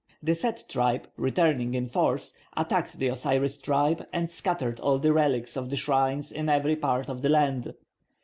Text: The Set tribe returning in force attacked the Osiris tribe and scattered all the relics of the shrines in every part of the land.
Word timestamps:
The 0.23 0.33
Set 0.33 0.63
tribe 0.67 1.07
returning 1.15 1.75
in 1.75 1.85
force 1.85 2.33
attacked 2.57 2.97
the 2.97 3.09
Osiris 3.09 3.61
tribe 3.61 4.07
and 4.11 4.31
scattered 4.31 4.79
all 4.79 4.97
the 4.97 5.13
relics 5.13 5.55
of 5.55 5.69
the 5.69 5.75
shrines 5.75 6.31
in 6.31 6.49
every 6.49 6.75
part 6.75 7.07
of 7.07 7.21
the 7.21 7.29
land. 7.29 7.75